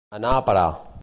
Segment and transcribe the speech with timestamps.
[0.19, 0.67] Anar a parar.